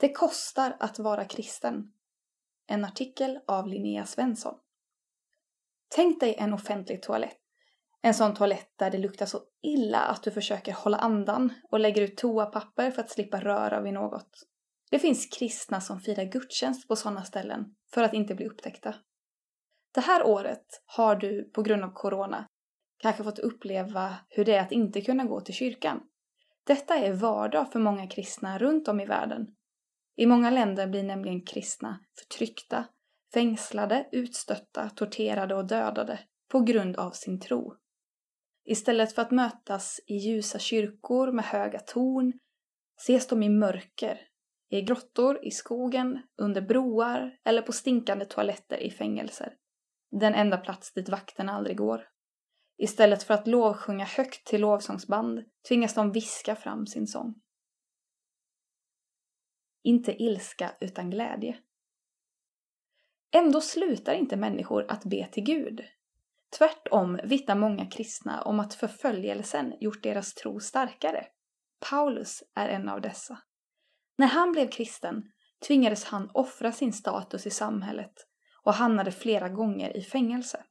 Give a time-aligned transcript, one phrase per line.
[0.00, 1.92] Det kostar att vara kristen.
[2.66, 4.54] En artikel av Linnea Svensson.
[5.88, 7.38] Tänk dig en offentlig toalett.
[8.02, 12.02] En sån toalett där det luktar så illa att du försöker hålla andan och lägger
[12.02, 14.30] ut toapapper för att slippa röra vid något.
[14.90, 18.94] Det finns kristna som firar gudstjänst på sådana ställen för att inte bli upptäckta.
[19.94, 22.46] Det här året har du på grund av corona
[22.98, 26.00] kanske fått uppleva hur det är att inte kunna gå till kyrkan.
[26.64, 29.46] Detta är vardag för många kristna runt om i världen.
[30.18, 32.84] I många länder blir nämligen kristna förtryckta,
[33.34, 36.20] fängslade, utstötta, torterade och dödade
[36.52, 37.74] på grund av sin tro.
[38.64, 42.32] Istället för att mötas i ljusa kyrkor med höga torn
[43.00, 44.20] ses de i mörker,
[44.70, 49.54] i grottor, i skogen, under broar eller på stinkande toaletter i fängelser.
[50.20, 52.08] Den enda plats dit vakterna aldrig går.
[52.78, 57.34] Istället för att lovsjunga högt till lovsångsband tvingas de viska fram sin sång.
[59.88, 61.58] Inte ilska utan glädje.
[63.30, 65.84] Ändå slutar inte människor att be till Gud.
[66.58, 71.26] Tvärtom vittnar många kristna om att förföljelsen gjort deras tro starkare.
[71.90, 73.38] Paulus är en av dessa.
[74.18, 75.22] När han blev kristen
[75.66, 78.14] tvingades han offra sin status i samhället
[78.62, 80.64] och hamnade flera gånger i fängelse.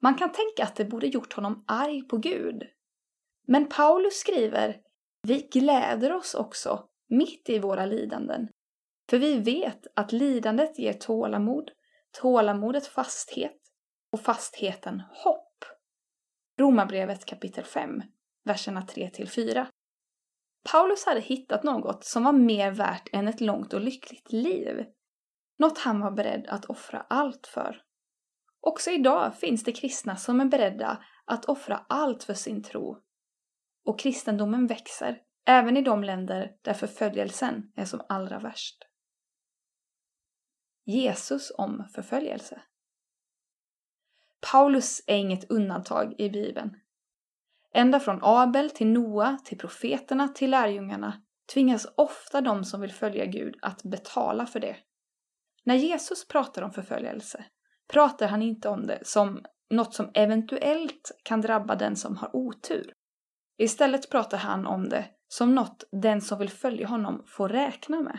[0.00, 2.62] Man kan tänka att det borde gjort honom arg på Gud.
[3.46, 4.80] Men Paulus skriver
[5.22, 8.48] Vi gläder oss också mitt i våra lidanden.
[9.10, 11.70] För vi vet att lidandet ger tålamod,
[12.20, 13.58] tålamodet fasthet
[14.12, 15.64] och fastheten hopp.
[16.58, 18.02] Romarbrevet kapitel 5,
[18.44, 19.66] verserna 3 4.
[20.72, 24.84] Paulus hade hittat något som var mer värt än ett långt och lyckligt liv.
[25.58, 27.82] Något han var beredd att offra allt för.
[28.60, 33.02] Också idag finns det kristna som är beredda att offra allt för sin tro.
[33.84, 38.76] Och kristendomen växer, även i de länder där förföljelsen är som allra värst.
[40.84, 42.62] Jesus om förföljelse.
[44.52, 46.76] Paulus är inget undantag i Bibeln.
[47.74, 53.26] Ända från Abel till Noa, till profeterna, till lärjungarna tvingas ofta de som vill följa
[53.26, 54.76] Gud att betala för det.
[55.64, 57.44] När Jesus pratar om förföljelse
[57.88, 62.92] pratar han inte om det som något som eventuellt kan drabba den som har otur.
[63.58, 68.18] Istället pratar han om det som något den som vill följa honom får räkna med.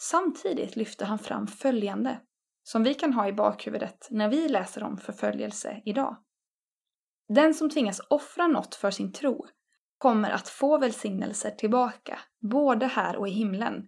[0.00, 2.20] Samtidigt lyfter han fram följande,
[2.62, 6.16] som vi kan ha i bakhuvudet när vi läser om förföljelse idag.
[7.28, 9.46] Den som tvingas offra något för sin tro
[9.98, 13.86] kommer att få välsignelser tillbaka, både här och i himlen.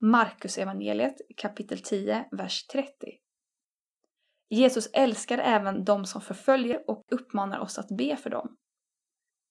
[0.00, 2.90] Markus evangeliet kapitel 10, vers 30.
[4.48, 8.56] Jesus älskar även de som förföljer och uppmanar oss att be för dem.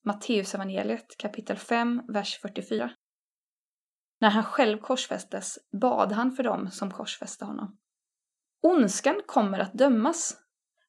[0.04, 2.92] Matteusevangeliet kapitel 5, vers 44.
[4.20, 7.78] När han själv korsfästes bad han för dem som korsfäste honom.
[8.62, 10.38] Ondskan kommer att dömas.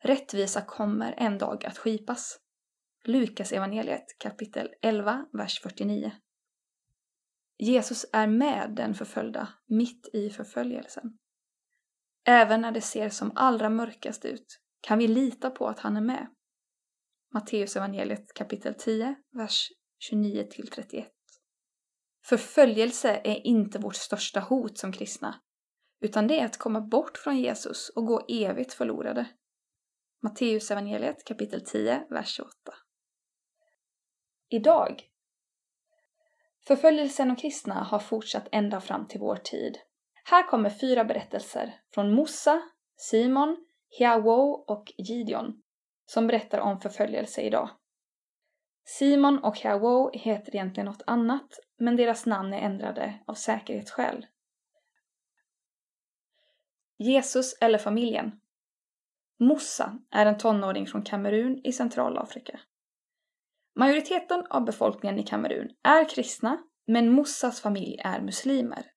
[0.02, 2.38] Rättvisa kommer en dag att skipas.
[3.04, 6.12] Lukas evangeliet kapitel 11, vers 49.
[7.58, 11.18] Jesus är med den förföljda mitt i förföljelsen.
[12.24, 16.00] Även när det ser som allra mörkast ut kan vi lita på att han är
[16.00, 16.26] med.
[17.34, 21.08] Matteus evangeliet kapitel 10, vers 29 31.
[22.24, 25.40] Förföljelse är inte vårt största hot som kristna,
[26.00, 29.26] utan det är att komma bort från Jesus och gå evigt förlorade.
[30.22, 32.52] Matteus evangeliet kapitel 10, vers 28.
[34.48, 35.02] Idag.
[36.66, 39.78] Förföljelsen av kristna har fortsatt ända fram till vår tid.
[40.24, 42.62] Här kommer fyra berättelser från Mossa,
[42.96, 43.56] Simon,
[43.98, 45.61] Hiawo och Gideon
[46.06, 47.70] som berättar om förföljelse idag.
[48.84, 54.26] Simon och Hawo heter egentligen något annat, men deras namn är ändrade av säkerhetsskäl.
[56.98, 58.40] Jesus eller familjen
[59.38, 62.60] Mossa är en tonåring från Kamerun i Centralafrika.
[63.74, 68.91] Majoriteten av befolkningen i Kamerun är kristna, men Mossas familj är muslimer.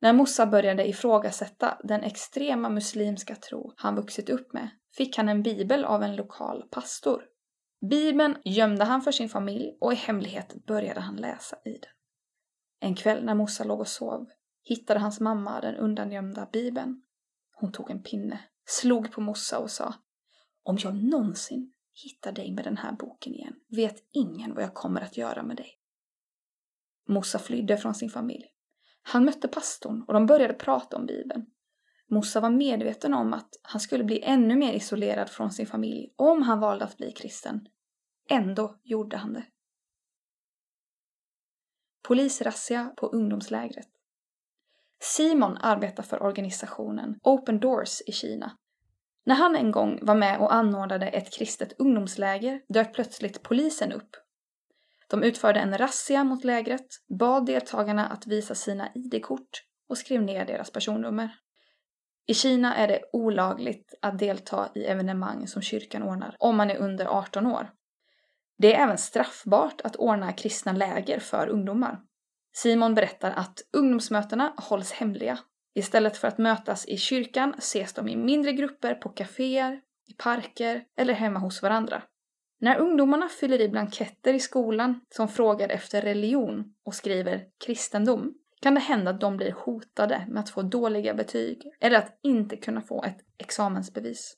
[0.00, 5.42] När Mossa började ifrågasätta den extrema muslimska tro han vuxit upp med fick han en
[5.42, 7.24] bibel av en lokal pastor.
[7.90, 11.90] Bibeln gömde han för sin familj och i hemlighet började han läsa i den.
[12.80, 14.26] En kväll när Mossa låg och sov
[14.62, 17.02] hittade hans mamma den undangömda bibeln.
[17.52, 19.94] Hon tog en pinne, slog på Mossa och sa
[20.62, 25.00] Om jag någonsin hittar dig med den här boken igen vet ingen vad jag kommer
[25.00, 25.70] att göra med dig.
[27.08, 28.46] Mossa flydde från sin familj.
[29.10, 31.46] Han mötte pastorn och de började prata om Bibeln.
[32.10, 36.42] Mossa var medveten om att han skulle bli ännu mer isolerad från sin familj om
[36.42, 37.68] han valde att bli kristen.
[38.30, 39.44] Ändå gjorde han det.
[42.02, 43.88] Polisrazzia på ungdomslägret.
[45.00, 48.58] Simon arbetar för organisationen Open Doors i Kina.
[49.24, 54.16] När han en gång var med och anordnade ett kristet ungdomsläger dök plötsligt polisen upp.
[55.10, 56.86] De utförde en razzia mot lägret,
[57.18, 61.30] bad deltagarna att visa sina ID-kort och skrev ner deras personnummer.
[62.26, 66.76] I Kina är det olagligt att delta i evenemang som kyrkan ordnar om man är
[66.76, 67.70] under 18 år.
[68.58, 72.00] Det är även straffbart att ordna kristna läger för ungdomar.
[72.52, 75.38] Simon berättar att ungdomsmötena hålls hemliga.
[75.74, 80.84] Istället för att mötas i kyrkan ses de i mindre grupper på kaféer, i parker
[80.96, 82.02] eller hemma hos varandra.
[82.60, 88.74] När ungdomarna fyller i blanketter i skolan som frågar efter religion och skriver kristendom kan
[88.74, 92.80] det hända att de blir hotade med att få dåliga betyg eller att inte kunna
[92.80, 94.36] få ett examensbevis.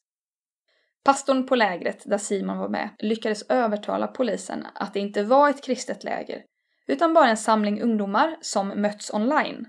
[1.04, 5.64] Pastorn på lägret där Simon var med lyckades övertala polisen att det inte var ett
[5.64, 6.42] kristet läger
[6.86, 9.66] utan bara en samling ungdomar som mötts online.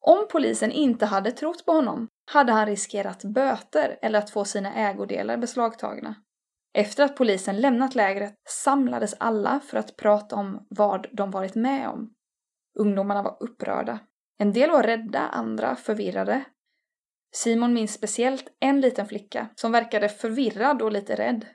[0.00, 4.74] Om polisen inte hade trott på honom hade han riskerat böter eller att få sina
[4.74, 6.14] ägodelar beslagtagna.
[6.74, 11.88] Efter att polisen lämnat lägret samlades alla för att prata om vad de varit med
[11.88, 12.14] om.
[12.78, 14.00] Ungdomarna var upprörda.
[14.38, 16.44] En del var rädda, andra förvirrade.
[17.34, 21.46] Simon minns speciellt en liten flicka som verkade förvirrad och lite rädd.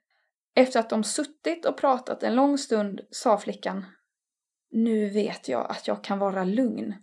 [0.55, 3.85] Efter att de suttit och pratat en lång stund sa flickan
[4.71, 6.95] Nu vet jag att jag kan vara lugn,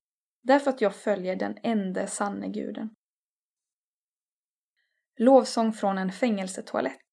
[0.43, 2.91] därför att jag följer den enda sanne guden.
[5.17, 7.04] Lovsång från en fängelsetoalett.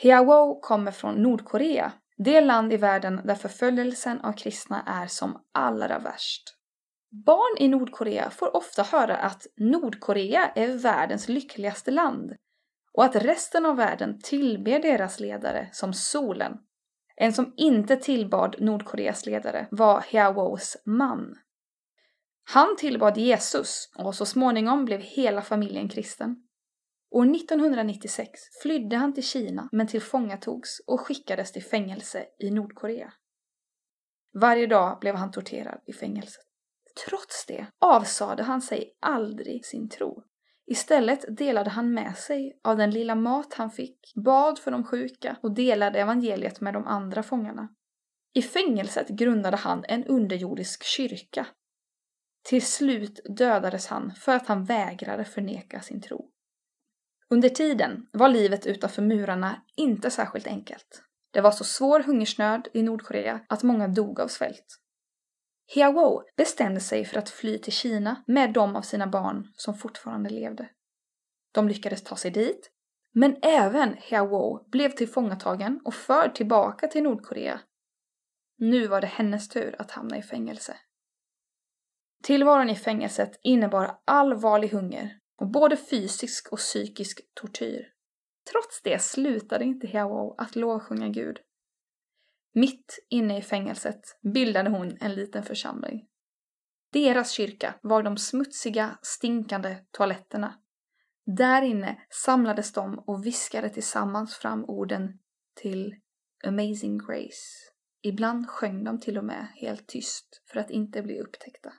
[0.00, 5.98] Hiawo kommer från Nordkorea, det land i världen där förföljelsen av kristna är som allra
[5.98, 6.42] värst.
[7.26, 12.32] Barn i Nordkorea får ofta höra att Nordkorea är världens lyckligaste land
[12.92, 16.52] och att resten av världen tillber deras ledare som solen.
[17.16, 21.34] En som inte tillbad Nordkoreas ledare var Hiawos man.
[22.52, 26.47] Han tillbad Jesus och så småningom blev hela familjen kristen.
[27.10, 33.12] År 1996 flydde han till Kina men tillfångatogs och skickades till fängelse i Nordkorea.
[34.40, 36.44] Varje dag blev han torterad i fängelset.
[37.06, 40.22] Trots det avsade han sig aldrig sin tro.
[40.66, 45.36] Istället delade han med sig av den lilla mat han fick, bad för de sjuka
[45.42, 47.68] och delade evangeliet med de andra fångarna.
[48.34, 51.46] I fängelset grundade han en underjordisk kyrka.
[52.42, 56.30] Till slut dödades han för att han vägrade förneka sin tro.
[57.30, 61.02] Under tiden var livet utanför murarna inte särskilt enkelt.
[61.30, 64.78] Det var så svår hungersnöd i Nordkorea att många dog av svält.
[65.74, 70.30] Hiawo bestämde sig för att fly till Kina med de av sina barn som fortfarande
[70.30, 70.70] levde.
[71.52, 72.70] De lyckades ta sig dit,
[73.14, 77.60] men även Hiawo blev tillfångatagen och förd tillbaka till Nordkorea.
[78.58, 80.76] Nu var det hennes tur att hamna i fängelse.
[82.22, 87.92] Tillvaron i fängelset innebar allvarlig hunger och både fysisk och psykisk tortyr.
[88.52, 91.38] Trots det slutade inte Hiao att lovsjunga Gud.
[92.54, 94.00] Mitt inne i fängelset
[94.34, 96.08] bildade hon en liten församling.
[96.92, 100.60] Deras kyrka var de smutsiga, stinkande toaletterna.
[101.26, 105.18] Där inne samlades de och viskade tillsammans fram orden
[105.54, 105.94] till
[106.44, 107.72] Amazing Grace.
[108.02, 111.72] Ibland sjöng de till och med helt tyst för att inte bli upptäckta.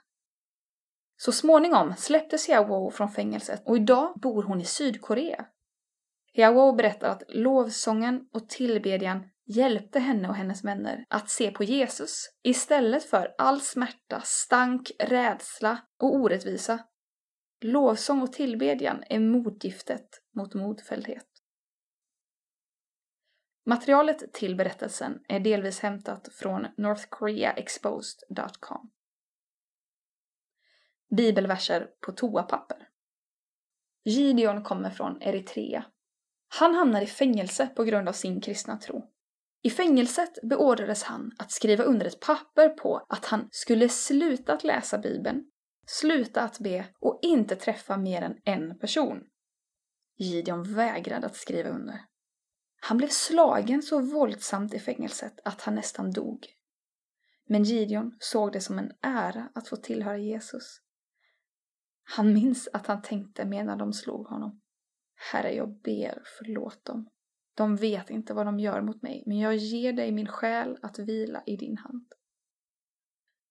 [1.22, 5.46] Så småningom släpptes Hiawo från fängelset och idag bor hon i Sydkorea.
[6.32, 12.30] Hiawo berättar att lovsången och tillbedjan hjälpte henne och hennes vänner att se på Jesus
[12.42, 16.78] istället för all smärta, stank, rädsla och orättvisa.
[17.60, 21.26] Lovsång och tillbedjan är motgiftet mot modfälldhet.
[23.66, 28.90] Materialet till berättelsen är delvis hämtat från northkoreaexposed.com.
[31.16, 32.88] Bibelverser på toapapper.
[34.04, 35.84] Gideon kommer från Eritrea.
[36.48, 39.10] Han hamnar i fängelse på grund av sin kristna tro.
[39.62, 44.64] I fängelset beordrades han att skriva under ett papper på att han skulle sluta att
[44.64, 45.44] läsa Bibeln,
[45.86, 49.20] sluta att be och inte träffa mer än en person.
[50.18, 52.00] Gideon vägrade att skriva under.
[52.80, 56.46] Han blev slagen så våldsamt i fängelset att han nästan dog.
[57.48, 60.80] Men Gideon såg det som en ära att få tillhöra Jesus.
[62.16, 64.60] Han minns att han tänkte medan de slog honom.
[65.32, 67.08] Herre, jag ber, förlåt dem.
[67.54, 70.98] De vet inte vad de gör mot mig, men jag ger dig min själ att
[70.98, 72.06] vila i din hand.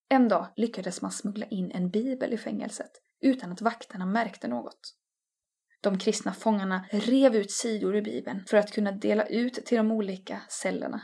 [0.08, 2.90] En dag lyckades man smuggla in en bibel i fängelset
[3.20, 4.96] utan att vakterna märkte något.
[5.80, 9.92] De kristna fångarna rev ut sidor ur bibeln för att kunna dela ut till de
[9.92, 11.02] olika cellerna.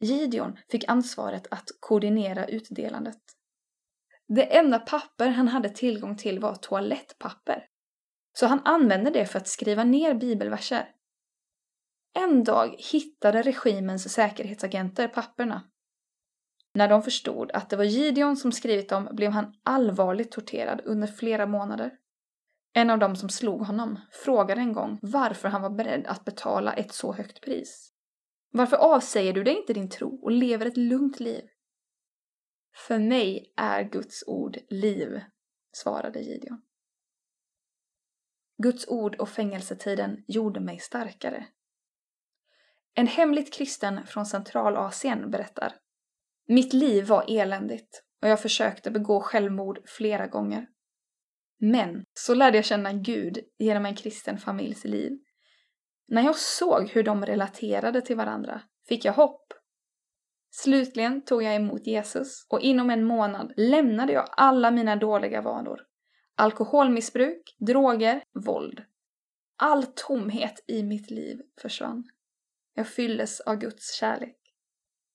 [0.00, 3.20] Gideon fick ansvaret att koordinera utdelandet.
[4.34, 7.66] Det enda papper han hade tillgång till var toalettpapper.
[8.32, 10.88] Så han använde det för att skriva ner bibelverser.
[12.14, 15.62] En dag hittade regimens säkerhetsagenter papperna.
[16.74, 21.08] När de förstod att det var Gideon som skrivit dem blev han allvarligt torterad under
[21.08, 21.92] flera månader.
[22.72, 26.72] En av dem som slog honom frågade en gång varför han var beredd att betala
[26.72, 27.92] ett så högt pris.
[28.52, 31.42] Varför avsäger du dig inte din tro och lever ett lugnt liv?
[32.86, 35.20] För mig är Guds ord liv,
[35.72, 36.62] svarade Gideon.
[38.62, 41.46] Guds ord och fängelsetiden gjorde mig starkare.
[42.94, 45.76] En hemligt kristen från Centralasien berättar.
[46.48, 50.66] Mitt liv var eländigt och jag försökte begå självmord flera gånger.
[51.58, 55.12] Men så lärde jag känna Gud genom en kristen familjs liv.
[56.08, 59.52] När jag såg hur de relaterade till varandra fick jag hopp.
[60.50, 65.80] Slutligen tog jag emot Jesus och inom en månad lämnade jag alla mina dåliga vanor.
[66.34, 68.82] Alkoholmissbruk, droger, våld.
[69.56, 72.04] All tomhet i mitt liv försvann.
[72.74, 74.36] Jag fylldes av Guds kärlek.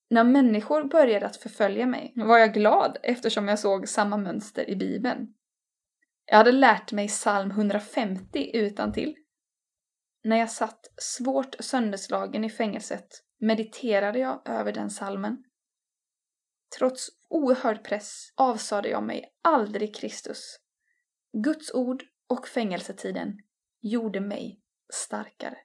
[0.09, 4.75] När människor började att förfölja mig var jag glad eftersom jag såg samma mönster i
[4.75, 5.33] Bibeln.
[6.25, 9.15] Jag hade lärt mig psalm 150 utan till.
[10.23, 15.43] När jag satt svårt sönderslagen i fängelset mediterade jag över den salmen.
[16.77, 20.59] Trots oerhörd press avsade jag mig aldrig Kristus.
[21.33, 23.37] Guds ord och fängelsetiden
[23.81, 24.61] gjorde mig
[24.93, 25.57] starkare.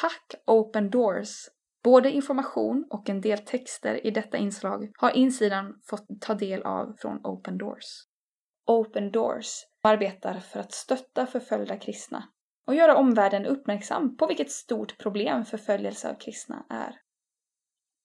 [0.00, 1.48] Tack Open Doors!
[1.82, 6.96] Både information och en del texter i detta inslag har insidan fått ta del av
[6.98, 7.84] från Open Doors.
[8.66, 12.24] Open Doors arbetar för att stötta förföljda kristna
[12.68, 16.94] och göra omvärlden uppmärksam på vilket stort problem förföljelse av kristna är.